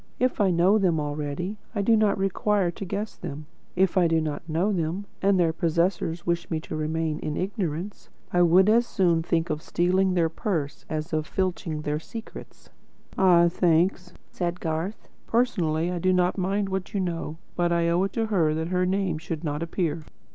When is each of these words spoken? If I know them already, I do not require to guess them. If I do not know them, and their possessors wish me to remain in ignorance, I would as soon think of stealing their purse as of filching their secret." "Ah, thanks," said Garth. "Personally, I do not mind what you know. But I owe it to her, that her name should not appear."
If 0.17 0.41
I 0.41 0.49
know 0.49 0.79
them 0.79 0.99
already, 0.99 1.59
I 1.75 1.83
do 1.83 1.95
not 1.95 2.17
require 2.17 2.71
to 2.71 2.85
guess 2.85 3.15
them. 3.15 3.45
If 3.75 3.97
I 3.99 4.07
do 4.07 4.19
not 4.19 4.41
know 4.49 4.73
them, 4.73 5.05
and 5.21 5.39
their 5.39 5.53
possessors 5.53 6.25
wish 6.25 6.49
me 6.49 6.59
to 6.61 6.75
remain 6.75 7.19
in 7.19 7.37
ignorance, 7.37 8.09
I 8.33 8.41
would 8.41 8.67
as 8.67 8.87
soon 8.87 9.21
think 9.21 9.51
of 9.51 9.61
stealing 9.61 10.15
their 10.15 10.27
purse 10.27 10.85
as 10.89 11.13
of 11.13 11.27
filching 11.27 11.83
their 11.83 11.99
secret." 11.99 12.71
"Ah, 13.15 13.47
thanks," 13.47 14.11
said 14.31 14.59
Garth. 14.59 15.07
"Personally, 15.27 15.91
I 15.91 15.99
do 15.99 16.11
not 16.11 16.35
mind 16.35 16.69
what 16.69 16.95
you 16.95 16.99
know. 16.99 17.37
But 17.55 17.71
I 17.71 17.87
owe 17.89 18.01
it 18.05 18.13
to 18.13 18.25
her, 18.25 18.55
that 18.55 18.69
her 18.69 18.87
name 18.87 19.19
should 19.19 19.43
not 19.43 19.61
appear." 19.61 20.01